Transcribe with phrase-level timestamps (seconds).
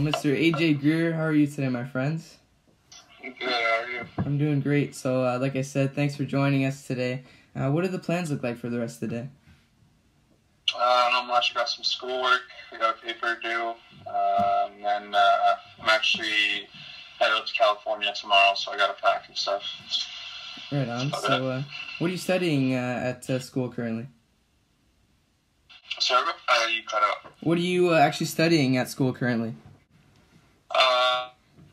[0.00, 0.34] Mr.
[0.34, 2.38] AJ Greer, how are you today, my friends?
[3.22, 4.06] Good, how are you?
[4.16, 4.94] I'm doing great.
[4.94, 7.24] So, uh, like I said, thanks for joining us today.
[7.54, 9.28] Uh, what do the plans look like for the rest of the day?
[10.74, 11.54] Uh, not much.
[11.54, 12.40] Got some schoolwork.
[12.72, 13.74] We got a paper due.
[14.06, 16.66] Um, and uh, I'm actually
[17.18, 19.62] headed to California tomorrow, so I got to pack and stuff.
[20.72, 21.12] Right on.
[21.12, 21.62] So, uh,
[21.98, 24.06] what are you studying uh, at uh, school currently?
[25.98, 27.32] Sorry, uh, you cut out.
[27.42, 29.54] What are you uh, actually studying at school currently?
[30.70, 31.30] Uh,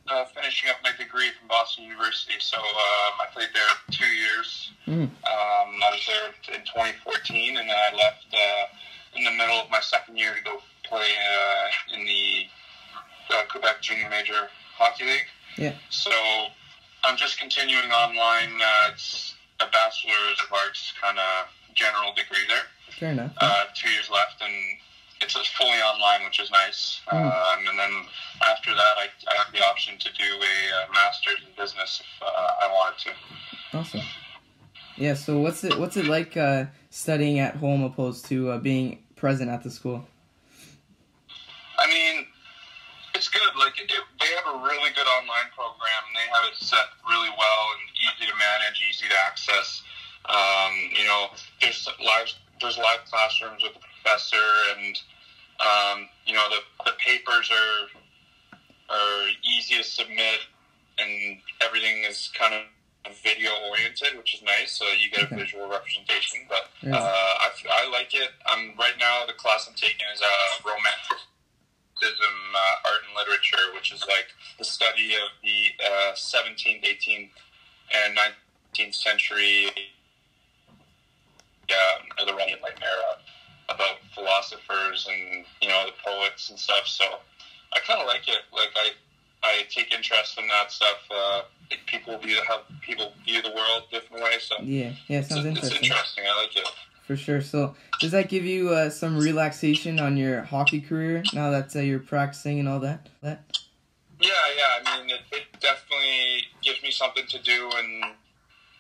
[0.10, 2.36] uh, finishing up my degree from Boston University.
[2.40, 4.72] So um, I played there two years.
[4.88, 5.04] Mm.
[5.04, 9.70] Um, I was there in 2014, and then I left uh, in the middle of
[9.70, 12.46] my second year to go play uh, in the
[13.36, 14.48] uh, Quebec Junior Major
[14.78, 15.28] Hockey League.
[15.58, 15.74] Yeah.
[15.90, 16.12] So
[17.04, 18.62] I'm just continuing online.
[18.62, 22.64] Uh, it's a Bachelor's of Arts kind of general degree there.
[23.00, 23.32] Fair enough.
[23.38, 24.54] Uh, two years left, and
[25.22, 27.02] it's a fully online, which is nice.
[27.08, 27.18] Mm.
[27.18, 28.06] Um, and then
[28.50, 32.24] after that, I, I have the option to do a uh, master's in business if
[32.24, 33.78] uh, I wanted to.
[33.78, 34.02] Awesome.
[34.96, 35.14] Yeah.
[35.14, 39.50] So, what's it what's it like uh, studying at home opposed to uh, being present
[39.50, 40.06] at the school?
[41.78, 42.26] I mean,
[43.14, 43.42] it's good.
[43.58, 46.02] Like it, they have a really good online program.
[46.14, 49.84] They have it set really well and easy to manage, easy to access.
[50.26, 51.28] Um, you know,
[51.62, 54.38] there's live there's live classrooms with the professor,
[54.78, 55.00] and
[55.60, 57.88] um, you know the the papers are
[58.96, 60.40] are easy to submit,
[60.98, 62.62] and everything is kind of
[63.24, 64.72] video oriented, which is nice.
[64.72, 65.36] So you get a Okay.
[65.36, 66.42] visual representation.
[66.50, 66.98] But Yeah.
[66.98, 68.32] uh, I, I like it.
[68.46, 70.26] I'm right now the class I'm taking is uh,
[70.66, 71.26] romanticism,
[72.56, 74.28] uh, art and literature, which is like
[74.58, 77.30] the study of the uh, 17th, 18th,
[77.96, 78.18] and
[78.76, 79.70] 19th century.
[81.70, 81.76] Yeah,
[82.26, 83.18] the Roman Enlightenment era
[83.70, 86.88] about philosophers and you know the poets and stuff.
[86.88, 87.04] So
[87.74, 88.42] I kind of like it.
[88.54, 88.92] Like I,
[89.44, 90.98] I take interest in that stuff.
[91.12, 94.44] Uh, like people view how people view the world different ways.
[94.44, 94.94] So Yeah.
[95.08, 95.20] Yeah.
[95.20, 95.84] it's, Sounds it's interesting.
[95.84, 96.24] interesting.
[96.26, 96.68] I like it.
[97.06, 97.40] For sure.
[97.42, 101.80] So, does that give you uh, some relaxation on your hockey career now that uh,
[101.80, 103.08] you're practicing and all that?
[103.22, 103.46] That.
[104.20, 104.84] Yeah, yeah.
[104.92, 108.04] I mean, it, it definitely gives me something to do, and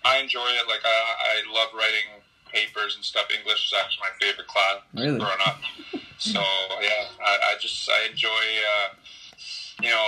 [0.03, 0.68] I enjoy it.
[0.68, 1.16] Like I,
[1.47, 2.22] I love writing
[2.53, 3.28] papers and stuff.
[3.31, 5.19] English is actually my favorite class Really?
[5.19, 5.59] growing up.
[6.18, 6.41] So
[6.81, 8.44] yeah, I, I just I enjoy
[8.74, 8.90] uh,
[9.81, 10.08] you know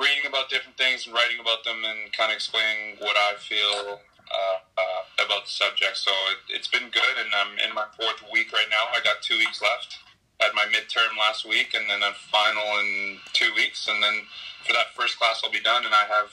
[0.00, 4.00] reading about different things and writing about them and kind of explaining what I feel
[4.00, 5.96] uh, uh, about the subject.
[5.98, 8.88] So it, it's been good, and I'm in my fourth week right now.
[8.96, 9.98] I got two weeks left.
[10.40, 14.24] Had my midterm last week, and then a final in two weeks, and then
[14.66, 16.30] for that first class I'll be done, and I have.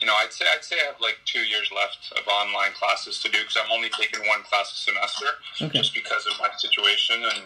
[0.00, 3.18] You know, I'd say I'd say I have like two years left of online classes
[3.22, 5.26] to do because I'm only taking one class a semester
[5.60, 5.78] Okay.
[5.78, 7.42] just because of my situation and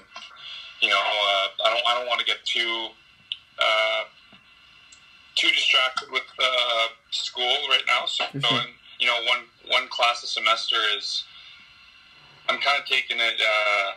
[0.83, 2.89] you know uh, I don't I don't want to get too
[3.59, 4.05] uh,
[5.35, 8.05] too distracted with uh, school right now.
[8.07, 8.63] So For sure.
[9.01, 11.25] you know one one class a semester is
[12.49, 13.93] I'm kind of taking it uh,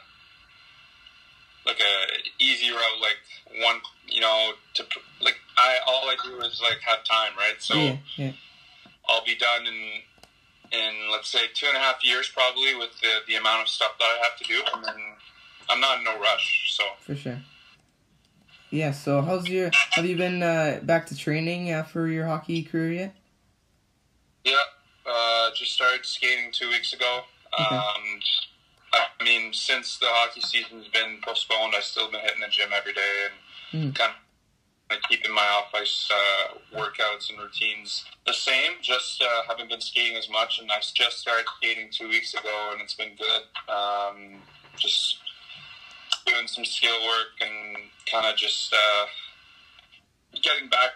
[1.65, 4.85] like a easy route, like one you know to
[5.19, 7.55] like I all I do is like have time, right?
[7.59, 7.75] So.
[7.75, 7.97] yeah.
[8.17, 8.31] Yeah.
[9.07, 10.01] I'll be done in
[10.71, 13.91] in let's say two and a half years probably with the the amount of stuff
[13.99, 14.95] that I have to do, and then
[15.69, 16.75] I'm not in no rush.
[16.75, 17.39] So For sure.
[18.71, 18.91] Yeah.
[18.91, 19.69] So, how's your?
[19.91, 23.15] Have you been uh, back to training uh, for your hockey career yet?
[24.43, 24.55] yeah,
[25.07, 27.21] uh, just started skating two weeks ago.
[27.59, 27.75] Okay.
[27.75, 28.19] Um,
[28.93, 32.93] I mean, since the hockey season's been postponed, I've still been hitting the gym every
[32.93, 33.33] day and
[33.91, 33.95] Mm.
[33.95, 34.15] kind of
[34.89, 38.71] like, keeping my off ice uh, workouts and routines the same.
[38.81, 42.69] Just uh, haven't been skating as much, and I just started skating two weeks ago,
[42.71, 43.73] and it's been good.
[43.73, 44.41] Um,
[44.77, 45.19] just
[46.25, 47.77] doing some skill work and
[48.09, 49.05] kind of just uh,
[50.41, 50.91] getting back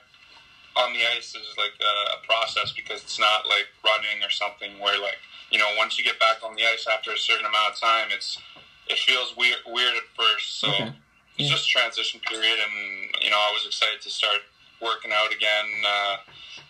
[0.75, 4.79] on the ice is like a, a process because it's not like running or something
[4.79, 5.17] where like
[5.51, 8.07] you know once you get back on the ice after a certain amount of time,
[8.11, 8.39] it's
[8.87, 10.59] it feels weird weird at first.
[10.59, 10.91] So Okay.
[11.39, 11.55] It's Yeah.
[11.55, 14.41] just a transition period, and you know I was excited to start
[14.81, 16.17] working out again uh,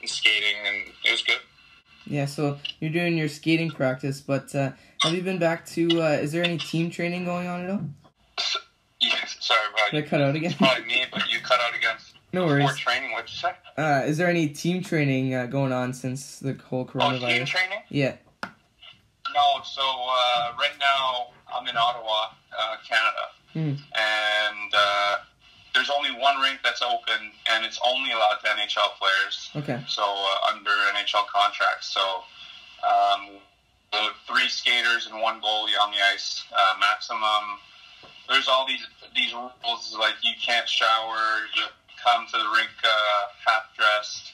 [0.01, 1.39] and skating, and it was good.
[2.06, 2.25] Yeah.
[2.25, 4.71] So you're doing your skating practice, but uh,
[5.01, 6.01] have you been back to?
[6.01, 7.83] Uh, is there any team training going on at all?
[9.01, 9.62] Yeah, sorry,
[9.92, 10.54] Did I cut out again?
[10.57, 11.95] probably me, but you cut out again.
[12.33, 12.75] no Before worries.
[12.77, 13.51] training, what'd you say?
[13.77, 17.24] Uh, is there any team training uh, going on since the whole coronavirus?
[17.24, 17.80] Oh, team training?
[17.88, 18.15] Yeah.
[18.44, 23.24] No, so uh, right now I'm in Ottawa, uh, Canada,
[23.60, 23.76] Hmm.
[23.92, 25.16] and uh,
[25.74, 29.52] there's only one rink that's open, and it's only allowed to NHL players.
[29.56, 29.84] Okay.
[29.88, 32.24] So uh, under NHL contracts, so
[32.88, 33.40] um,
[34.28, 37.60] three skaters and one goalie on the ice, uh, maximum.
[38.30, 38.86] There's all these
[39.16, 41.66] these rules like you can't shower, you
[42.02, 44.34] come to the rink uh, half dressed,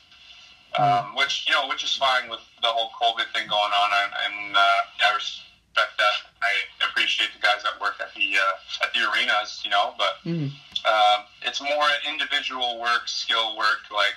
[0.77, 4.11] um, which you know, which is fine with the whole COVID thing going on, and,
[4.25, 6.34] and uh, I respect that.
[6.45, 10.13] I appreciate the guys that work at the uh, at the arenas, you know, but
[10.25, 10.51] Mhm.
[10.85, 14.15] um, it's more individual work, skill work, like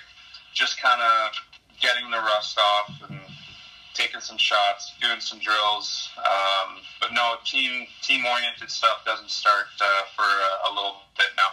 [0.53, 1.31] just kind of
[1.79, 3.19] getting the rust off and
[3.93, 6.09] taking some shots, doing some drills.
[6.17, 11.27] Um, but no, team team oriented stuff doesn't start uh, for a, a little bit
[11.37, 11.51] now.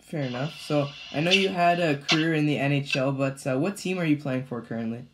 [0.00, 0.54] Fair enough.
[0.60, 4.04] So I know you had a career in the NHL, but uh, what team are
[4.04, 5.04] you playing for currently?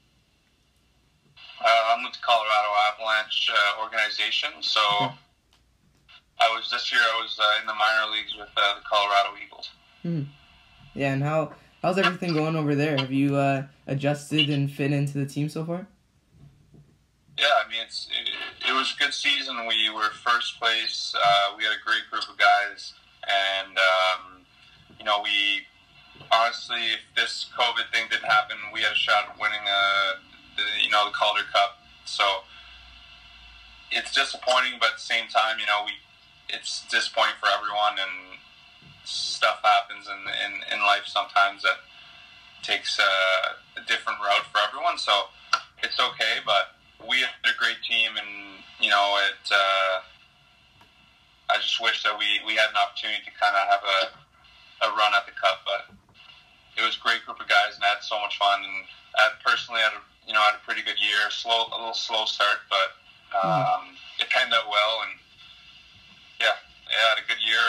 [1.60, 5.12] Uh, I'm with the Colorado Avalanche uh, organization, so.
[6.40, 7.00] I was this year.
[7.02, 9.70] I was uh, in the minor leagues with uh, the Colorado Eagles.
[10.02, 10.22] Hmm.
[10.94, 11.52] Yeah, and how
[11.82, 12.96] how's everything going over there?
[12.96, 15.86] Have you uh, adjusted and fit into the team so far?
[17.38, 18.30] Yeah, I mean, it's it,
[18.68, 19.56] it was a good season.
[19.68, 21.14] We were first place.
[21.14, 22.94] Uh, we had a great group of guys,
[23.28, 24.42] and um,
[24.98, 25.66] you know, we
[26.32, 30.09] honestly, if this COVID thing didn't happen, we had a shot at winning uh, you
[31.00, 31.80] know the Calder Cup.
[32.04, 32.24] So
[33.90, 35.92] it's disappointing, but at the same time, you know, we
[36.52, 38.38] it's disappointing for everyone, and
[39.04, 41.80] stuff happens in in, in life sometimes that
[42.62, 44.98] takes uh, a different route for everyone.
[44.98, 45.32] So
[45.82, 46.76] it's okay, but
[47.08, 49.40] we had a great team, and you know, it.
[49.50, 50.04] Uh,
[51.50, 54.00] I just wish that we, we had an opportunity to kind of have a,
[54.86, 55.90] a run at the cup, but
[56.78, 58.62] it was a great group of guys, and I had so much fun.
[58.62, 58.86] And
[59.18, 62.24] I personally had a you know had a pretty good year, slow a little slow
[62.24, 63.00] start, but
[63.36, 65.18] um, it panned out well, and
[66.40, 66.56] yeah,
[66.90, 67.64] yeah, I had a good year.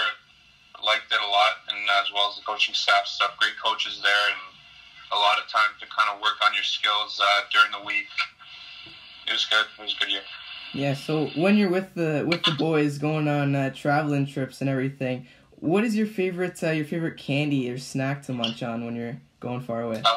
[0.84, 4.26] Liked it a lot, and as well as the coaching staff stuff, great coaches there,
[4.34, 4.42] and
[5.12, 8.08] a lot of time to kind of work on your skills uh, during the week.
[9.28, 9.66] It was good.
[9.78, 10.22] It was a good year.
[10.74, 10.96] Yeah.
[10.96, 15.28] So when you're with the with the boys going on uh, traveling trips and everything,
[15.60, 19.18] what is your favorite uh, your favorite candy or snack to munch on when you're
[19.40, 20.02] going far away?
[20.04, 20.16] Uh,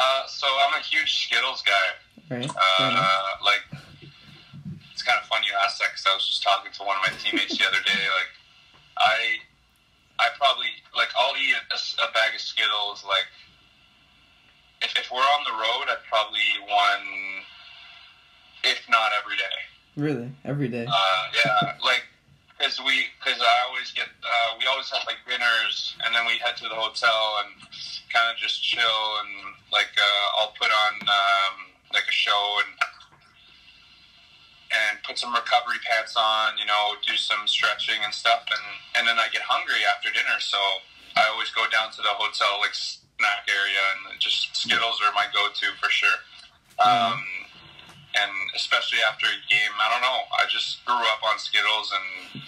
[0.00, 1.88] uh, so I'm a huge Skittles guy.
[2.32, 2.48] Right.
[2.48, 3.64] Uh, like,
[4.92, 7.02] it's kind of funny you asked that because I was just talking to one of
[7.04, 8.02] my teammates the other day.
[8.16, 8.32] Like,
[8.96, 9.16] I,
[10.18, 13.04] I probably like I'll eat a, a bag of Skittles.
[13.04, 13.28] Like,
[14.82, 17.44] if, if we're on the road, I'd probably one,
[18.64, 19.56] if not every day.
[19.96, 20.86] Really, every day.
[20.88, 22.04] Uh, yeah, like
[22.60, 26.36] because we because I always get uh, we always have like dinners and then we
[26.44, 27.56] head to the hotel and
[28.12, 31.54] kind of just chill and like uh, I'll put on um,
[31.96, 32.76] like a show and
[34.70, 38.66] and put some recovery pants on, you know, do some stretching and stuff, and
[39.00, 40.60] and then I get hungry after dinner, so
[41.16, 45.26] I always go down to the hotel like snack area and just Skittles are my
[45.32, 46.20] go-to for sure.
[46.80, 47.24] Um, and
[48.90, 50.18] especially after a game, I don't know.
[50.32, 51.92] I just grew up on Skittles
[52.34, 52.42] and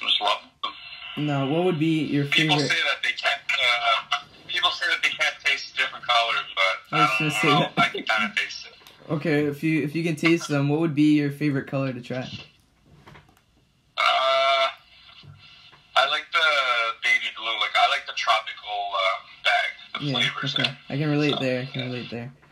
[0.00, 1.26] just love them.
[1.26, 2.70] No, what would be your People favorite?
[2.70, 3.40] say that they can't.
[3.48, 4.18] Uh,
[4.48, 7.82] people say that they can't taste different colors, but I I, gonna don't know.
[7.82, 9.12] I can kind of taste it.
[9.12, 12.00] Okay, if you if you can taste them, what would be your favorite color to
[12.02, 12.28] try?
[13.96, 14.66] Uh,
[15.96, 16.38] I like the
[17.02, 17.46] baby blue.
[17.46, 20.12] Like I like the tropical uh, bag, the Yeah.
[20.30, 20.54] flavors.
[20.58, 21.62] Okay, I can relate there.
[21.62, 22.32] I can relate there.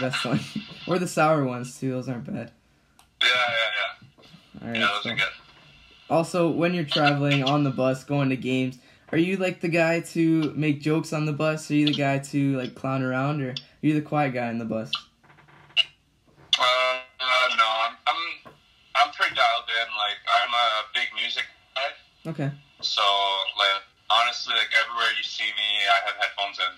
[0.00, 0.40] The best one.
[0.88, 1.90] or the sour ones too.
[1.92, 2.50] Those aren't bad.
[4.64, 4.80] All yeah.
[4.80, 4.80] right.
[4.80, 5.28] Yeah, so- good.
[6.10, 8.78] Also, when you're traveling on the bus, going to games,
[9.10, 11.70] are you like the guy to make jokes on the bus?
[11.70, 14.58] Are you the guy to like clown around, or are you the quiet guy on
[14.58, 14.92] the bus?
[16.58, 18.52] Uh, uh, no, I'm, I'm
[18.96, 19.88] I'm pretty dialed in.
[19.96, 22.30] Like I'm a big music guy.
[22.30, 22.50] Okay.
[22.84, 23.02] So,
[23.56, 26.72] like, honestly, like everywhere you see me, I have headphones in.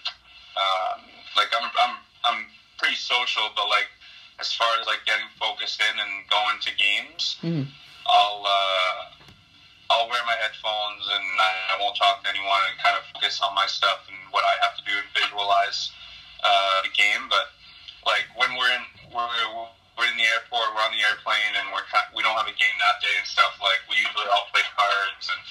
[0.55, 1.03] Um,
[1.37, 1.95] like, I'm, I'm,
[2.25, 2.47] I'm
[2.79, 3.91] pretty social, but like,
[4.39, 7.67] as far as like getting focused in and going to games, Mhm.
[8.07, 8.97] I'll, uh,
[9.91, 13.41] I'll wear my headphones and I, I won't talk to anyone and kind of focus
[13.41, 15.91] on my stuff and what I have to do and visualize
[16.43, 17.29] uh, the game.
[17.31, 17.51] But
[18.05, 19.31] like when we're in, we're,
[19.97, 22.55] we're in the airport, we're on the airplane, and we're kind we don't have a
[22.59, 23.57] game that day and stuff.
[23.63, 25.43] Like we usually all play cards and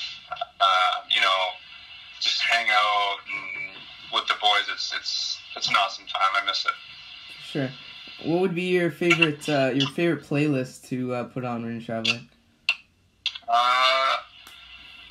[0.62, 1.42] uh, you know
[2.22, 3.76] just hang out and
[4.14, 4.68] with the boys.
[4.72, 6.32] It's it's it's an awesome time.
[6.36, 6.76] I miss it.
[7.44, 7.72] Sure.
[8.24, 11.82] What would be your favorite uh, your favorite playlist to uh, put on when you're
[11.82, 12.30] traveling?
[13.48, 14.16] Uh,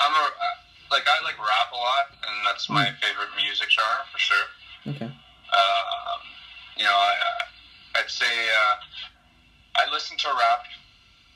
[0.01, 0.29] I'm a
[0.91, 4.47] like I like rap a lot, and that's my favorite music genre for sure.
[4.87, 5.05] Okay.
[5.05, 6.21] Um,
[6.77, 7.15] you know, I,
[7.97, 8.75] I'd say uh,
[9.77, 10.65] I listen to rap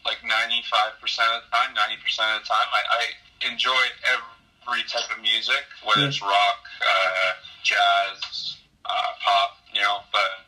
[0.04, 0.96] like 95%
[1.36, 2.68] of the time, 90% of the time.
[2.72, 7.32] I, I enjoy every type of music, whether it's rock, uh,
[7.62, 8.56] jazz,
[8.86, 10.47] uh, pop, you know, but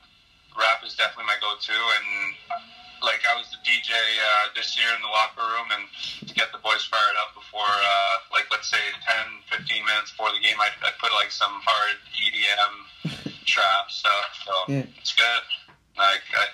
[0.57, 1.75] rap is definitely my go-to.
[1.75, 2.09] And
[3.03, 5.85] like I was the DJ uh, this year in the locker room, and
[6.29, 8.81] to get the boys fired up before, uh, like let's say
[9.51, 12.75] 10, 15 minutes before the game, I I put like some hard EDM
[13.49, 14.31] trap stuff.
[14.45, 14.85] So Yeah.
[15.01, 15.43] it's good.
[15.97, 16.45] Like I,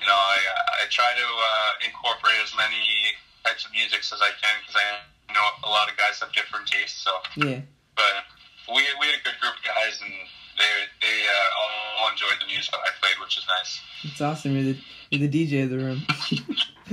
[0.00, 0.38] you know, I
[0.82, 4.86] I try to uh, incorporate as many types of music as I can because I
[5.34, 7.02] know a lot of guys have different tastes.
[7.02, 7.60] So, Yeah.
[7.96, 8.24] but
[8.70, 10.14] we we had a good group of guys, and
[10.60, 11.58] they they uh,
[12.04, 13.80] all enjoyed the music I played, which is nice.
[14.04, 14.52] It's awesome.
[14.54, 14.78] You're the
[15.10, 16.02] you're the DJ of the room.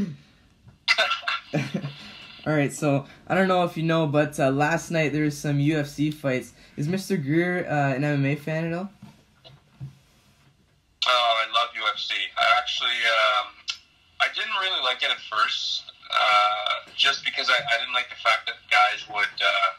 [2.47, 5.37] All right, so I don't know if you know, but uh, last night there was
[5.37, 6.53] some UFC fights.
[6.77, 7.21] Is Mr.
[7.21, 8.89] Greer uh, an MMA fan at all?
[11.07, 12.11] Oh, I love UFC.
[12.37, 13.51] I actually, um,
[14.21, 18.15] I didn't really like it at first, uh, just because I, I didn't like the
[18.15, 19.69] fact that guys would, uh,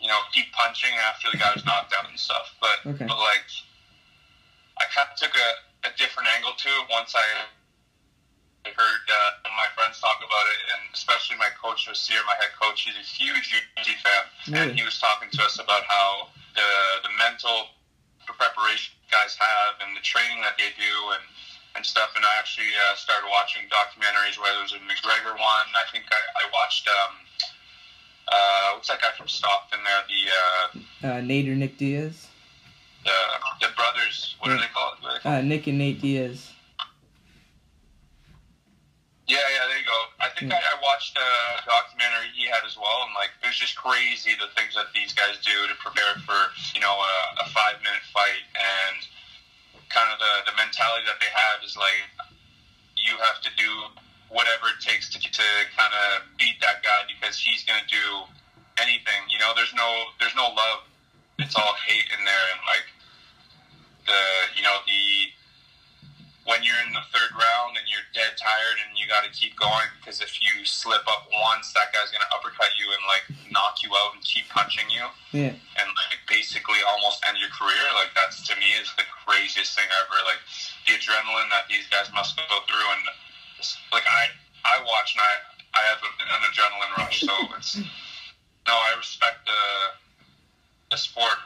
[0.00, 2.54] you know, keep punching after the guy was knocked out and stuff.
[2.60, 3.06] But, Okay.
[3.06, 3.46] but like,
[4.78, 5.48] I kind of took a,
[5.88, 7.26] a different angle to it once I
[8.68, 12.84] heard uh, my friends talk about it, and especially my coach Vasir, my head coach.
[12.86, 14.70] He's a huge UFC fan, Really?
[14.70, 16.68] and he was talking to us about how the
[17.02, 17.72] the mental
[18.28, 21.24] preparation guys have and the training that they do and
[21.74, 22.12] and stuff.
[22.14, 24.36] And I actually uh, started watching documentaries.
[24.38, 26.86] Whether it was a McGregor one, I think I, I watched.
[26.86, 27.14] Um,
[28.32, 30.02] uh, what's that guy from Stockton there?
[30.08, 32.26] The uh, Uh, Nate or Nick Diaz?
[33.04, 33.14] the,
[33.66, 34.36] the brothers.
[34.40, 34.98] What are they called?
[35.04, 35.34] Are they called?
[35.36, 36.52] Uh, Nick and Nate Diaz.
[39.28, 40.00] Yeah, yeah, there you go.
[40.24, 41.30] I think I, I watched a
[41.68, 45.12] documentary he had as well, and like it was just crazy the things that these
[45.12, 48.96] guys do to prepare for you know a, a five minute fight, and
[49.92, 52.08] kind of the the mentality that they have is like
[52.96, 53.68] you have to do
[54.28, 58.28] whatever it takes to to kind of beat that guy because he's gonna do
[58.80, 59.24] anything.
[59.28, 59.88] You know, there's no
[60.20, 60.84] there's no love.
[61.38, 62.86] It's all hate in there, and like
[64.06, 64.20] the
[64.56, 65.32] you know the
[66.48, 69.52] when you're in the third round and you're dead tired and you got to keep
[69.60, 73.84] going because if you slip up once, that guy's gonna uppercut you and like knock
[73.84, 75.04] you out and keep punching you
[75.36, 75.52] Yeah.
[75.52, 77.84] and like basically almost end your career.
[78.00, 80.16] Like that's to me is the craziest thing ever.
[80.24, 80.40] Like
[80.88, 83.04] the adrenaline that these guys must go through and
[83.92, 84.28] like I
[84.64, 85.34] I watch and I
[85.74, 87.20] I have an adrenaline rush.
[87.20, 87.76] So it's
[88.66, 89.62] no, I respect the
[90.90, 91.38] the sport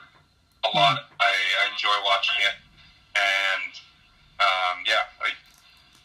[0.64, 1.10] a lot.
[1.20, 2.56] I, I enjoy watching it
[3.16, 3.72] and
[4.40, 5.36] um, yeah, like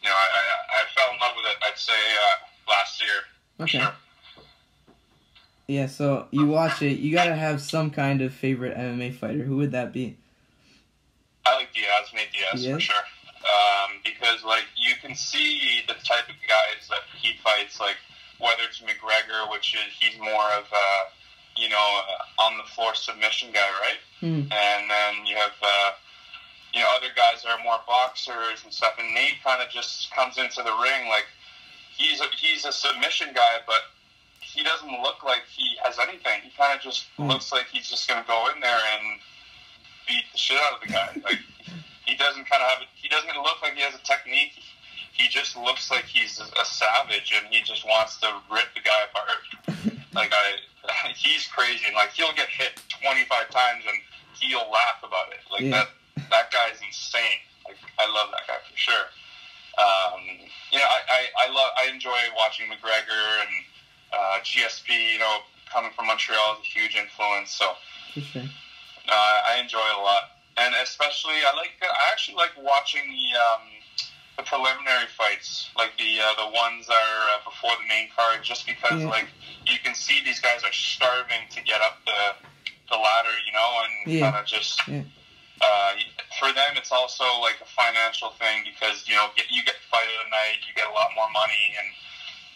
[0.04, 1.58] you know, I, I I fell in love with it.
[1.66, 3.20] I'd say uh, last year.
[3.60, 3.80] Okay.
[3.80, 3.94] Sure.
[5.68, 9.44] Yeah, so you watch it, you gotta have some kind of favorite MMA fighter.
[9.44, 10.18] Who would that be?
[11.46, 12.76] I like Diaz, Nate Diaz Diaz?
[12.76, 12.96] for sure.
[13.48, 17.96] Um, because like you can see the type of guys that he fights, like
[18.40, 20.88] whether it's McGregor, which is he's more of a
[21.56, 22.02] you know
[22.40, 24.02] on the floor submission guy, right?
[24.20, 24.52] Hmm.
[24.52, 25.92] And then you have uh,
[26.74, 28.94] you know other guys that are more boxers and stuff.
[29.00, 31.26] And Nate kind of just comes into the ring like
[31.96, 33.82] he's a, he's a submission guy, but
[34.42, 36.42] he doesn't look like he has anything.
[36.44, 37.28] He kind of just Hmm.
[37.30, 39.20] looks like he's just going to go in there and
[40.08, 41.10] beat the shit out of the guy.
[41.24, 41.40] Like
[42.08, 42.80] he doesn't kind of have.
[42.96, 44.54] He doesn't look like he has a technique.
[45.14, 49.04] He just looks like he's a savage, and he just wants to rip the guy
[49.12, 49.44] apart.
[50.16, 53.98] Like I, he's crazy, and like he'll get hit twenty five times, and
[54.40, 55.40] he'll laugh about it.
[55.52, 55.84] Like Yeah.
[55.84, 55.88] that.
[56.32, 57.38] That guy's insane.
[57.68, 59.06] Like I love that guy for sure.
[59.78, 60.26] Um,
[60.72, 61.70] you know, I, I, I love.
[61.78, 63.54] I enjoy watching McGregor and
[64.12, 65.14] uh, GSP.
[65.14, 65.40] You know,
[65.72, 67.52] coming from Montreal is a huge influence.
[67.52, 67.74] So
[68.16, 68.42] For sure.
[68.42, 71.72] uh, I enjoy it a lot, and especially I like.
[71.82, 73.64] I actually like watching the um,
[74.38, 78.44] the preliminary fights, like the uh, the ones that are uh, before the main card,
[78.44, 79.10] just because Yeah.
[79.10, 79.28] like
[79.66, 82.36] you can see these guys are starving to get up the
[82.90, 84.32] the ladder, you know, and Yeah.
[84.32, 84.82] kind of just.
[84.88, 85.04] Yeah.
[85.60, 85.94] Uh,
[86.38, 90.06] for them, it's also like a financial thing because you know get, you get fight
[90.06, 91.88] of the night, you get a lot more money, and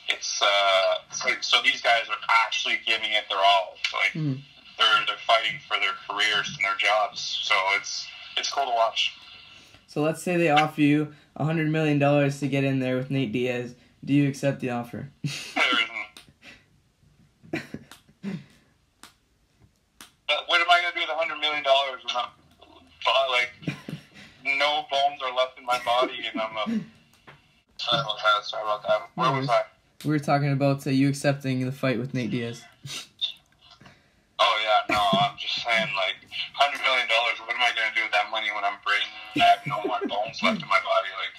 [0.08, 3.76] it's uh, it's like, so these guys are actually giving it their all.
[3.92, 4.36] Like Hmm.
[4.82, 7.40] They're they're fighting for their careers and their jobs.
[7.44, 8.08] So it's
[8.38, 9.16] it's cool to watch.
[9.88, 13.12] So let's say they offer you a hundred million dollars to get in there with
[13.12, 13.76] Nate Diaz.
[14.04, 15.10] Do you accept the offer?
[15.24, 15.64] There
[17.54, 17.64] isn't.
[20.28, 22.30] But what am I gonna do with a hundred million dollars when I'm
[23.04, 23.78] but, like
[24.46, 26.84] no bones are left in my body and I'm a
[27.78, 28.46] sorry about that.
[28.46, 29.10] Sorry about that.
[29.16, 29.64] Where was I?
[30.04, 32.64] we were talking about uh, you accepting the fight with Nate Diaz.
[34.90, 36.18] No, I'm just saying like
[36.54, 37.38] hundred million dollars.
[37.44, 39.06] What am I gonna do with that money when I'm brain?
[39.38, 41.12] I have no more bones left in my body.
[41.20, 41.36] Like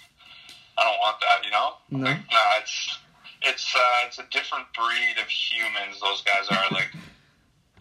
[0.79, 1.69] I don't want that, you know.
[1.91, 2.07] No.
[2.11, 2.99] Like, nah, it's
[3.43, 6.01] it's uh, it's a different breed of humans.
[6.01, 6.91] Those guys are like,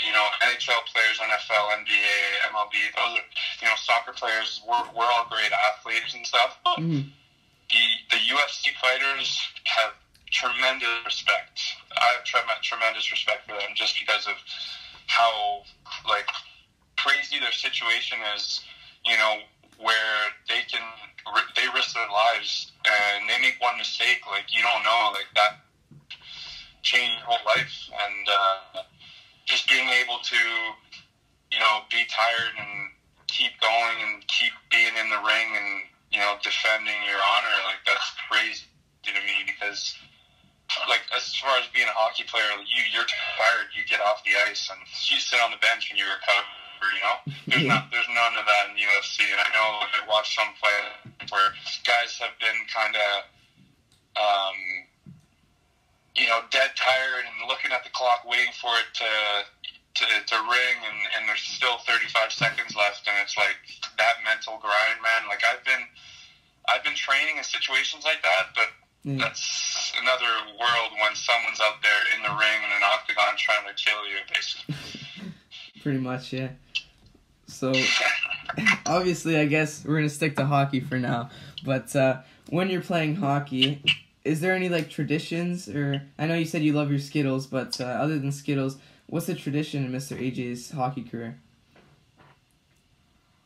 [0.01, 2.17] you know, NHL players, NFL, NBA,
[2.51, 2.75] MLB.
[2.97, 3.27] Those are,
[3.61, 4.61] you know, soccer players.
[4.67, 6.57] We're we're all great athletes and stuff.
[6.63, 7.11] But Mhm.
[7.69, 9.93] the the UFC fighters have
[10.31, 11.59] tremendous respect.
[11.97, 12.23] I have
[12.63, 14.35] tremendous respect for them just because of
[15.11, 15.61] how
[16.07, 16.27] like
[16.97, 18.61] crazy their situation is.
[19.05, 19.41] You know,
[19.81, 20.81] where they can
[21.55, 25.61] they risk their lives and they make one mistake, like you don't know, like that
[26.81, 28.81] change your whole life, and uh,
[29.45, 30.41] just being able to,
[31.51, 32.89] you know, be tired and
[33.27, 37.81] keep going and keep being in the ring and you know defending your honor, like
[37.85, 38.65] that's crazy
[39.03, 39.95] to me because.
[40.87, 43.69] Like as far as being a hockey player, you you're tired.
[43.75, 46.47] You get off the ice and you sit on the bench and you recover
[46.81, 47.17] you know?
[47.47, 47.77] There's Yeah.
[47.77, 51.29] not there's none of that in the UFC and I know I watched some fight
[51.29, 51.53] where
[51.85, 53.05] guys have been kinda
[54.17, 54.57] um
[56.15, 59.11] you know, dead tired and looking at the clock waiting for it to
[59.93, 63.59] to, to ring and, and there's still 35 seconds left and it's like
[63.97, 65.83] that mental grind man like I've been
[66.67, 68.69] I've been training in situations like that but
[69.03, 69.17] Yeah.
[69.27, 73.73] that's another world when someone's out there in the ring in an octagon trying to
[73.73, 74.75] kill you basically
[75.81, 76.49] Pretty much, yeah.
[77.47, 77.73] So
[78.85, 81.29] obviously, I guess we're gonna stick to hockey for now.
[81.65, 83.83] But uh, when you're playing hockey,
[84.23, 87.81] is there any like traditions or I know you said you love your Skittles, but
[87.81, 90.17] uh, other than Skittles, what's the tradition in Mr.
[90.17, 91.39] AJ's hockey career?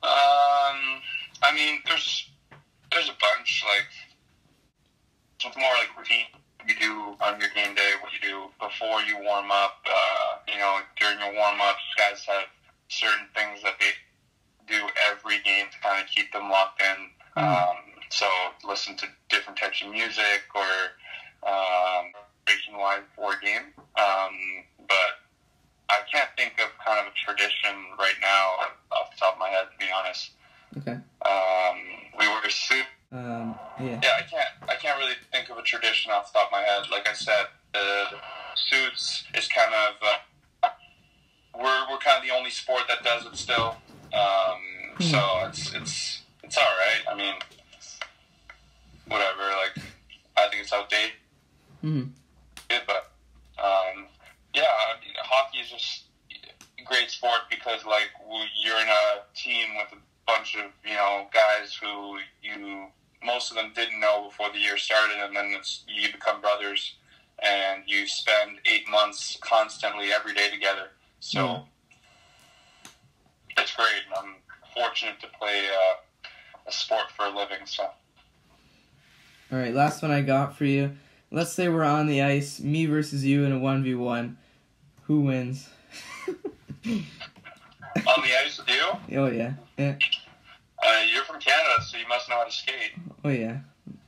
[0.04, 1.02] Um,
[1.42, 2.30] I mean, there's
[2.92, 3.88] there's a bunch like
[5.46, 6.26] it's more like routine
[6.68, 9.78] you do on your game day, what you do before you warm up.
[9.86, 12.46] Uh, you know, during your warm ups, guys have
[12.90, 13.92] certain things that they
[14.68, 17.10] do every game to kind of keep them locked in.
[17.44, 17.76] Um,
[18.10, 18.26] so
[18.68, 20.62] listen to different types of music or
[21.50, 22.12] um,
[22.46, 22.76] breaking
[23.16, 23.74] for a game.
[23.98, 24.34] Um,
[24.88, 25.20] but
[25.90, 29.50] I can't think of kind of a tradition right now off the top of my
[29.50, 30.32] head, to be honest.
[30.78, 30.98] Okay.
[31.26, 31.78] Um,
[32.20, 34.00] we were su- Um, yeah.
[34.04, 35.16] yeah, I can't I can't really
[35.56, 36.84] of a tradition off the top of my head.
[36.92, 38.06] Like I said, the
[38.56, 39.96] suits is kind of
[40.64, 40.70] uh,
[41.56, 43.76] we're we're kind of the only sport that does it still.
[44.14, 47.12] Um, so it's it's it's all right.
[47.12, 47.36] I mean,
[49.08, 49.42] whatever.
[49.42, 49.84] Like
[50.38, 51.12] I think it's outdated,
[51.82, 52.04] hmm
[52.88, 53.12] but
[53.58, 54.08] um,
[54.54, 56.04] yeah, I mean, hockey is just
[56.80, 58.10] a great sport because like
[58.64, 62.18] you're in a team with a bunch of you know guys who
[63.46, 66.96] most of them didn't know before the year started, and then it's, you become brothers,
[67.44, 70.90] and you spend eight months constantly every day together.
[71.20, 71.62] So Yeah.
[73.58, 73.88] it's great.
[74.08, 74.36] and I'm
[74.74, 76.30] fortunate to play uh,
[76.68, 77.66] a sport for a living.
[77.66, 77.84] So
[79.52, 79.74] All right.
[79.76, 80.98] Last one I got for you.
[81.30, 84.38] Let's say we're on the ice, me versus you in a one v one.
[85.04, 85.70] Who wins?
[86.28, 86.34] on
[86.86, 89.54] the ice with you, oh yeah.
[89.78, 89.96] Yeah.
[90.86, 92.92] Uh, you're from Canada, so you must know how to skate.
[93.24, 93.58] Oh yeah.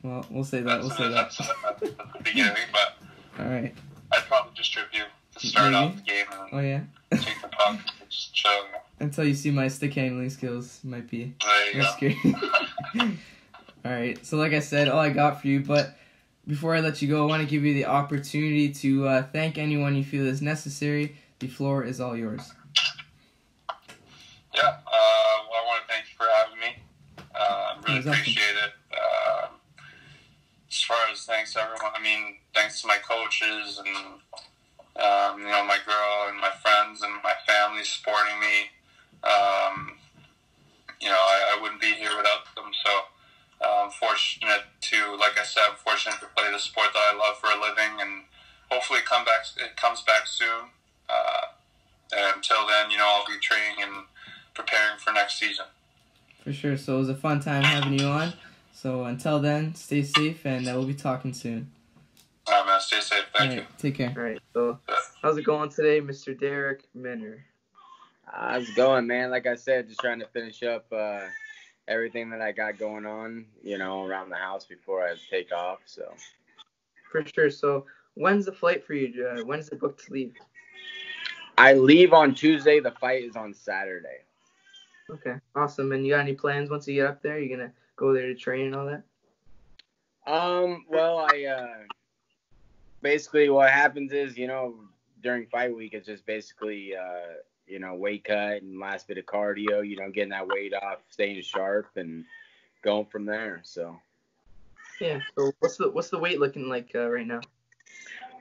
[0.03, 0.79] Well, we'll say that.
[0.79, 1.13] We'll That's, say that.
[1.13, 3.73] that's, that's the beginning, but All right.
[4.11, 5.03] I'd probably just trip you
[5.39, 5.75] to start Maybe.
[5.85, 6.81] off the game and Oh yeah.
[7.19, 8.51] take the puck and just chill.
[8.99, 12.15] Until you see my stick handling skills, might be There you
[12.93, 13.01] go.
[13.85, 14.25] all right.
[14.25, 15.59] So like I said, all I got for you.
[15.59, 15.95] But
[16.47, 19.57] before I let you go, I want to give you the opportunity to uh, thank
[19.57, 21.15] anyone you feel is necessary.
[21.39, 22.41] The floor is all yours.
[24.55, 26.75] Yeah, uh, well, I want to thank you for having me.
[27.35, 28.73] Uh, really appreciate it.
[28.91, 29.47] Uh,
[30.69, 34.21] as far as thanks to everyone, I mean, thanks to my coaches and
[34.97, 38.55] um, you know my girl and my friends and my family supporting me.
[39.23, 39.93] Um,
[40.99, 42.71] you know, I, I wouldn't be here without them.
[42.85, 42.91] So
[43.61, 47.17] uh, I'm fortunate to, like I said, I'm fortunate to play the sport that I
[47.17, 48.23] love for a living, and
[48.69, 49.45] hopefully come back.
[49.57, 50.73] It comes back soon.
[51.09, 51.53] Uh,
[52.11, 54.05] and until then, you know, I'll be training and
[54.53, 55.65] preparing for next season.
[56.47, 56.77] For sure.
[56.77, 58.31] So it was a fun time having you on.
[58.71, 61.69] So until then, stay safe, and uh, we'll be talking soon.
[62.47, 62.79] All right, man.
[62.79, 63.25] Stay safe.
[63.37, 63.65] Thank all you.
[63.77, 64.13] Take care.
[64.15, 64.39] All right.
[64.53, 64.79] So
[65.21, 66.33] how's it going today, Mr.
[66.39, 67.43] Darrick Minner?
[68.23, 69.29] How's it going, man?
[69.29, 71.25] Like I said, just trying to finish up uh,
[71.89, 75.79] everything that I got going on, you know, around the house before I take off.
[75.83, 76.13] So
[77.11, 77.49] For sure.
[77.49, 79.27] So when's the flight for you?
[79.27, 80.33] Uh, when's it booked to leave?
[81.57, 82.79] I leave on Tuesday.
[82.79, 84.19] The fight is on Saturday.
[85.09, 85.91] Okay, awesome.
[85.93, 87.39] And you got any plans once you get up there?
[87.39, 89.03] You gonna go there to train and all that?
[90.25, 91.83] Um, well, I uh,
[93.01, 94.75] basically what happens is, you know,
[95.23, 99.25] during fight week, it's just basically, uh, you know, weight cut and last bit of
[99.25, 99.87] cardio.
[99.87, 102.25] You know, getting that weight off, staying sharp, and
[102.83, 103.61] going from there.
[103.63, 103.97] So.
[104.99, 105.19] Yeah.
[105.37, 107.41] So what's the what's the weight looking like uh, right now?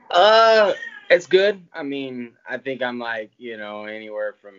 [0.09, 0.73] Uh,
[1.09, 1.65] it's good.
[1.73, 4.53] I mean, I think I'm like, you know, anywhere from.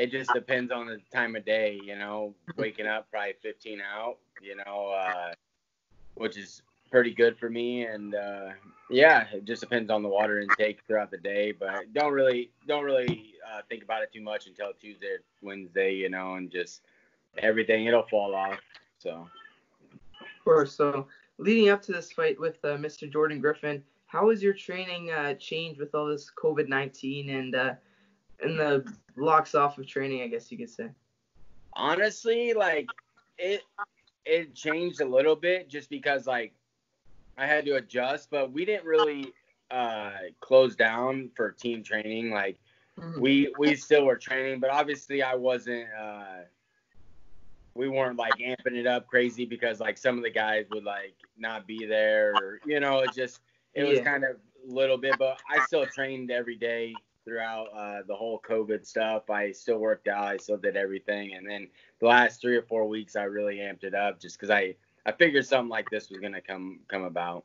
[0.00, 2.34] It just depends on the time of day, you know.
[2.56, 5.34] Waking up probably 15 out, you know, uh,
[6.14, 8.48] which is pretty good for me, and uh,
[8.88, 11.52] yeah, it just depends on the water intake throughout the day.
[11.52, 16.08] But don't really don't really uh, think about it too much until Tuesday, Wednesday, you
[16.08, 16.80] know, and just
[17.36, 18.58] everything it'll fall off.
[19.00, 19.28] So.
[20.20, 20.74] Of course.
[20.74, 23.10] So leading up to this fight with uh, Mr.
[23.12, 27.54] Jordan Griffin, how has your training uh, changed with all this COVID nineteen and
[28.42, 28.84] and the
[29.16, 30.22] locks off of training?
[30.22, 30.88] I guess you could say.
[31.74, 32.86] Honestly, like
[33.38, 33.62] it
[34.24, 36.52] it changed a little bit just because like
[37.38, 39.32] I had to adjust, but we didn't really
[39.70, 42.30] uh, close down for team training.
[42.30, 42.58] Like
[42.98, 43.20] mm-hmm.
[43.20, 45.86] we we still were training, but obviously I wasn't.
[45.98, 46.44] Uh,
[47.74, 51.14] we weren't like amping it up crazy because like some of the guys would like
[51.38, 53.40] not be there, or you know, it just
[53.74, 54.36] it was kind of
[54.68, 55.14] a little bit.
[55.18, 59.30] But I still trained every day throughout uh, the whole COVID stuff.
[59.30, 60.24] I still worked out.
[60.24, 61.68] I still did everything, and then
[62.00, 64.74] the last three or four weeks, I really amped it up just because I
[65.06, 67.44] I figured something like this was gonna come come about.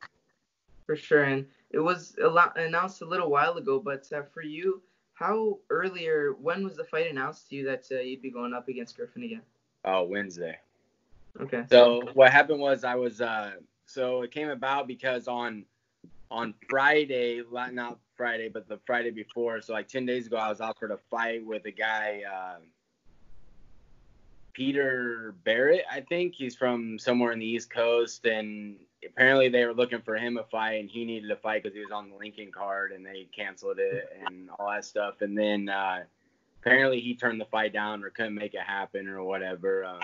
[0.85, 3.79] For sure, and it was a lot announced a little while ago.
[3.79, 4.81] But uh, for you,
[5.13, 6.33] how earlier?
[6.33, 9.23] When was the fight announced to you that uh, you'd be going up against Griffin
[9.23, 9.41] again?
[9.83, 10.57] Oh, Wednesday.
[11.39, 11.63] Okay.
[11.69, 13.51] So what happened was I was uh
[13.85, 15.65] so it came about because on
[16.31, 20.61] on Friday, not Friday, but the Friday before, so like 10 days ago, I was
[20.61, 22.59] offered a fight with a guy, uh,
[24.53, 26.33] Peter Barrett, I think.
[26.33, 30.43] He's from somewhere in the East Coast, and apparently they were looking for him a
[30.43, 33.27] fight, and he needed a fight because he was on the Lincoln card, and they
[33.35, 35.15] canceled it and all that stuff.
[35.21, 36.03] And then uh,
[36.61, 40.01] apparently he turned the fight down or couldn't make it happen or whatever, um,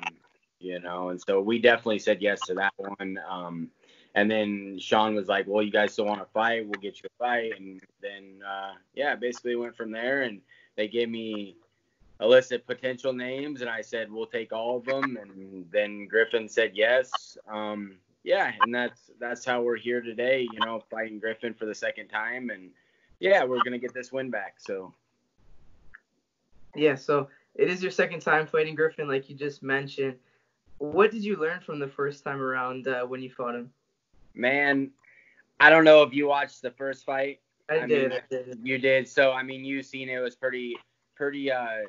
[0.60, 1.10] you know.
[1.10, 3.20] And so we definitely said yes to that one.
[3.28, 3.70] Um,
[4.16, 6.66] and then Sean was like, "Well, you guys still want to fight?
[6.66, 10.42] We'll get you a fight." And then uh, yeah, basically went from there, and
[10.76, 11.56] they gave me
[12.20, 15.18] a list of potential names, and I said we'll take all of them.
[15.22, 17.38] And then Griffin said yes.
[17.50, 20.48] Um, yeah, and that's that's how we're here today.
[20.52, 22.70] You know, fighting Griffin for the second time, and
[23.20, 24.56] yeah, we're gonna get this win back.
[24.58, 24.94] So.
[26.74, 30.16] Yeah, so it is your second time fighting Griffin, like you just mentioned.
[30.78, 33.72] What did you learn from the first time around uh, when you fought him?
[34.34, 34.92] Man,
[35.60, 37.40] I don't know if you watched the first fight.
[37.70, 38.60] I, I did, mean, I did.
[38.64, 39.08] You did.
[39.08, 40.76] So I mean, you seen it was pretty,
[41.16, 41.84] pretty uh,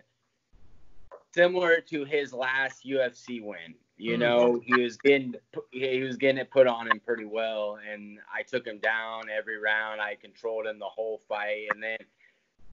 [1.34, 3.74] similar to his last UFC win.
[3.96, 4.20] You mm-hmm.
[4.20, 5.34] know, he was getting
[5.70, 9.58] he was getting it put on him pretty well, and I took him down every
[9.58, 10.00] round.
[10.00, 11.98] I controlled him the whole fight, and then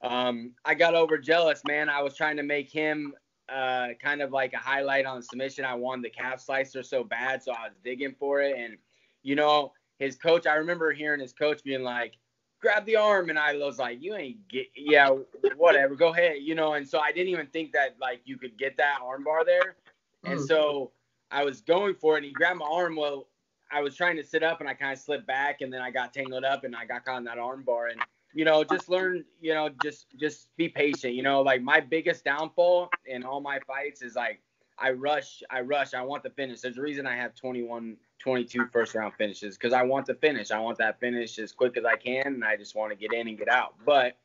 [0.02, 1.90] um, I got over jealous, man.
[1.90, 3.14] I was trying to make him
[3.50, 5.66] uh, kind of like a highlight on the submission.
[5.66, 8.78] I wanted the calf slicer so bad, so I was digging for it, and
[9.24, 12.16] you know, his coach, I remember hearing his coach being like,
[12.62, 13.30] grab the arm.
[13.30, 15.10] And I was like, you ain't get, yeah,
[15.58, 16.74] whatever, go ahead, you know.
[16.74, 19.76] And so I didn't even think that like you could get that arm bar there.
[20.24, 20.48] And mm.
[20.48, 20.92] so
[21.32, 22.96] I was going for it and he grabbed my arm.
[22.96, 23.28] Well,
[23.72, 25.92] I was trying to sit up and I kind of slipped back and then I
[25.92, 27.88] got tangled up and I got caught in that arm bar.
[27.88, 28.02] And,
[28.34, 31.14] you know, just learn, you know, just, just be patient.
[31.14, 34.42] You know, like my biggest downfall in all my fights is like,
[34.80, 36.62] I rush, I rush, I want the finish.
[36.62, 40.52] There's a reason I have 21 22 first round finishes because I want to finish.
[40.52, 43.14] I want that finish as quick as I can, and I just want to get
[43.14, 43.76] in and get out.
[43.86, 44.18] But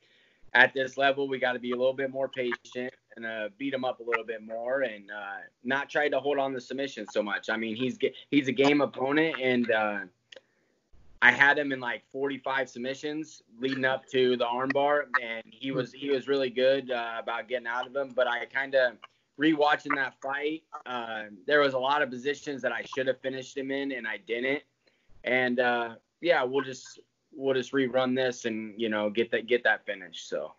[0.52, 3.72] at this level, we got to be a little bit more patient and uh, beat
[3.72, 7.06] him up a little bit more, and uh, not try to hold on the submission
[7.10, 7.48] so much.
[7.50, 7.98] I mean, he's
[8.30, 9.98] he's a game opponent, and uh,
[11.22, 15.92] I had him in like 45 submissions leading up to the armbar, and he was
[15.92, 18.12] he was really good uh, about getting out of them.
[18.14, 18.94] But I kind of
[19.40, 23.56] rewatching that fight, uh, there was a lot of positions that I should have finished
[23.56, 24.62] him in, and I didn't.
[25.24, 27.00] And uh, yeah, we'll just
[27.32, 30.24] we'll just rerun this and you know get that get that finish.
[30.24, 30.52] So.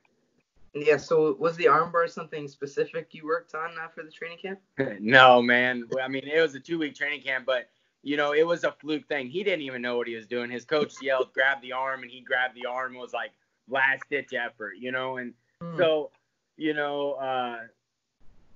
[0.74, 0.98] Yeah.
[0.98, 4.60] So was the armbar something specific you worked on uh, for the training camp?
[5.00, 5.88] no, man.
[6.04, 7.70] I mean, it was a two week training camp, but
[8.04, 9.30] you know, it was a fluke thing.
[9.30, 10.52] He didn't even know what he was doing.
[10.52, 12.96] His coach yelled, "Grab the arm," and he grabbed the arm.
[12.96, 13.32] It was like
[13.68, 15.18] last ditch effort, you know.
[15.18, 15.78] And mm.
[15.78, 16.12] so,
[16.58, 17.60] you know, uh,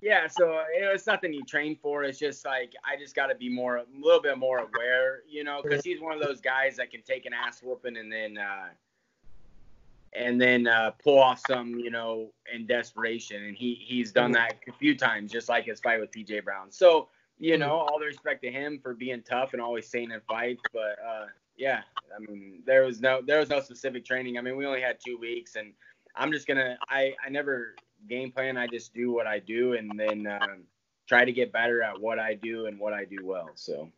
[0.01, 2.03] yeah, so it's nothing you train for.
[2.03, 5.43] It's just like I just got to be more, a little bit more aware, you
[5.43, 8.38] know, because he's one of those guys that can take an ass whooping and then,
[8.38, 8.69] uh,
[10.13, 13.43] and then uh, pull off some, you know, in desperation.
[13.43, 16.71] And he he's done that a few times, just like his fight with PJ Brown.
[16.71, 17.09] So
[17.39, 20.62] you know, all the respect to him for being tough and always staying in fights.
[20.73, 21.81] But uh, yeah,
[22.15, 24.38] I mean, there was no there was no specific training.
[24.38, 25.73] I mean, we only had two weeks, and
[26.15, 27.75] I'm just gonna I I never
[28.07, 28.57] game plan.
[28.57, 30.63] I just do what I do and then um,
[31.07, 33.49] try to get better at what I do and what I do well.
[33.55, 33.89] So.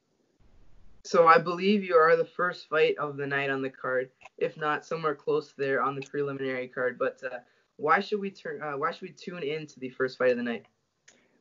[1.03, 4.55] So I believe you are the first fight of the night on the card, if
[4.55, 6.99] not somewhere close there on the preliminary card.
[6.99, 7.39] But uh,
[7.77, 8.61] why should we turn?
[8.61, 10.65] Uh, why should we tune in to the first fight of the night?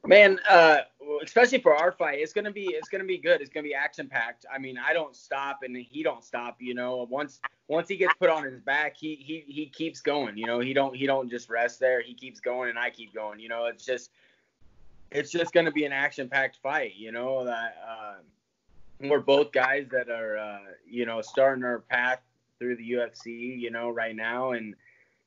[0.07, 0.79] Man, uh,
[1.23, 3.41] especially for our fight, it's gonna be it's gonna be good.
[3.41, 4.47] It's gonna be action packed.
[4.53, 6.57] I mean, I don't stop and he don't stop.
[6.61, 10.37] You know, once once he gets put on his back, he he he keeps going.
[10.37, 12.03] You know, he don't he don't just rest there.
[12.03, 13.41] He keeps going and I keep going.
[13.41, 14.11] You know, it's just
[15.11, 16.95] it's just gonna be an action packed fight.
[16.97, 18.15] You know that uh,
[19.01, 20.59] we're both guys that are uh,
[20.89, 22.21] you know starting our path
[22.59, 23.59] through the UFC.
[23.59, 24.75] You know, right now, and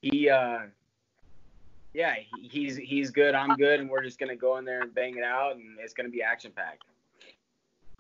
[0.02, 0.30] he.
[0.30, 0.60] uh
[1.94, 3.36] yeah, he's he's good.
[3.36, 5.94] I'm good, and we're just gonna go in there and bang it out, and it's
[5.94, 6.86] gonna be action packed.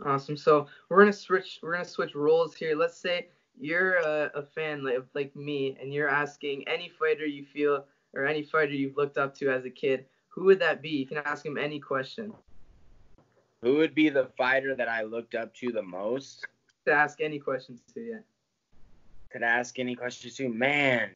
[0.04, 0.36] Awesome.
[0.36, 1.60] So we're gonna switch.
[1.62, 2.76] We're gonna switch roles here.
[2.76, 3.28] Let's say
[3.60, 8.26] you're a, a fan like, like me, and you're asking any fighter you feel or
[8.26, 10.06] any fighter you've looked up to as a kid.
[10.30, 10.90] Who would that be?
[10.90, 12.34] You can ask him any question.
[13.62, 16.46] Who would be the fighter that I looked up to the most?
[16.86, 18.18] To ask any questions to, yeah.
[19.32, 21.12] Could ask any questions to, man.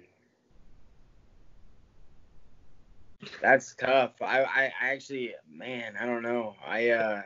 [3.42, 4.14] That's tough.
[4.22, 6.56] I, I, actually, man, I don't know.
[6.66, 7.22] I uh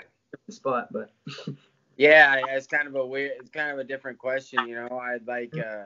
[0.49, 1.13] spot, but
[1.97, 4.99] yeah, it's kind of a weird, it's kind of a different question, you know.
[4.99, 5.86] I'd like, uh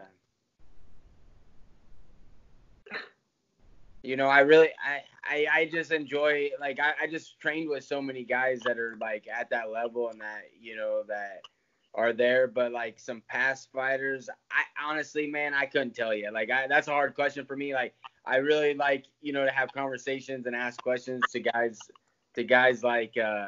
[4.06, 7.84] you know, I really, I, I, I just enjoy, like, I, I just trained with
[7.84, 11.42] so many guys that are like at that level and that, you know, that
[11.96, 16.32] are there, but like some past fighters, I honestly, man, I couldn't tell you.
[16.32, 17.74] Like, I, that's a hard question for me.
[17.74, 21.80] Like, I really like you know to have conversations and ask questions to guys
[22.34, 23.48] to guys like uh,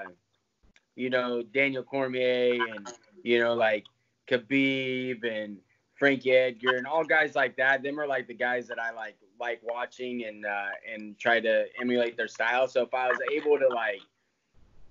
[0.95, 2.87] you know Daniel Cormier and
[3.23, 3.85] you know like
[4.29, 5.57] Khabib and
[5.95, 7.81] Frankie Edgar and all guys like that.
[7.81, 11.65] Them are like the guys that I like like watching and uh, and try to
[11.81, 12.67] emulate their style.
[12.67, 14.01] So if I was able to like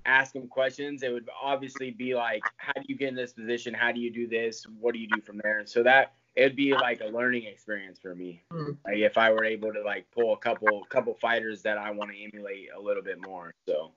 [0.07, 3.75] ask them questions, it would obviously be like, how do you get in this position?
[3.75, 4.64] How do you do this?
[4.79, 5.62] What do you do from there?
[5.66, 8.42] So that it'd be like a learning experience for me.
[8.53, 8.77] Mm.
[8.85, 12.11] Like if I were able to like pull a couple couple fighters that I want
[12.12, 13.53] to emulate a little bit more.
[13.66, 13.92] So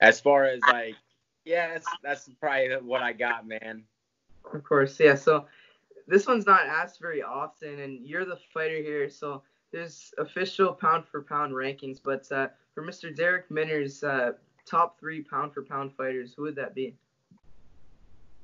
[0.00, 0.96] as far as like
[1.44, 3.84] yeah, that's that's probably what I got, man.
[4.52, 5.14] Of course, yeah.
[5.14, 5.46] So
[6.06, 11.04] this one's not asked very often, and you're the fighter here, so there's official pound
[11.06, 12.00] for pound rankings.
[12.02, 13.14] But uh, for Mr.
[13.16, 14.32] Darrick Minner's uh,
[14.70, 16.94] top three pound for pound fighters, who would that be?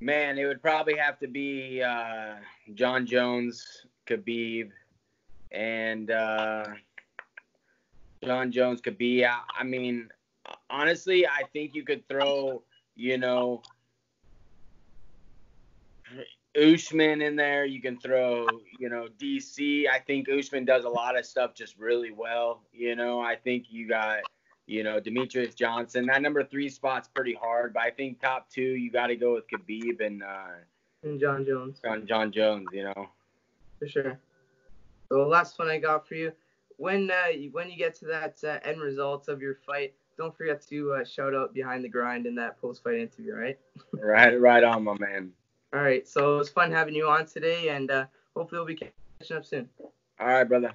[0.00, 2.34] Man, it would probably have to be uh,
[2.74, 4.70] Jon Jones, Khabib,
[5.52, 6.66] and uh,
[8.22, 9.26] Jon Jones, Khabib.
[9.26, 10.08] I, I mean,
[10.68, 12.62] honestly, I think you could throw,
[12.94, 13.62] you know,
[16.56, 17.64] Usman in there.
[17.64, 18.46] You can throw,
[18.78, 19.84] you know, DC.
[19.88, 22.62] I think Usman does a lot of stuff just really well.
[22.72, 24.18] You know, I think you got
[24.66, 26.06] you know, Demetrious Johnson.
[26.06, 29.34] That number three spot's pretty hard, but I think top two you got to go
[29.34, 30.56] with Khabib and uh,
[31.02, 31.78] and Jon Jones.
[31.82, 33.08] John, Jon Jones, you know.
[33.78, 34.18] For sure.
[35.08, 36.32] So last one I got for you.
[36.78, 40.66] When uh, when you get to that uh, end result of your fight, don't forget
[40.68, 43.58] to uh, shout out behind the grind in that post fight interview, right?
[43.92, 45.32] right, right on, my man.
[45.72, 46.06] All right.
[46.06, 49.44] So it was fun having you on today, and uh, hopefully we'll be catching up
[49.44, 49.68] soon.
[50.18, 50.72] All right, brother.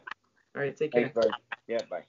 [0.56, 0.76] All right.
[0.76, 1.12] Take care.
[1.14, 1.28] Thanks,
[1.68, 1.80] Yeah.
[1.90, 2.04] Bye.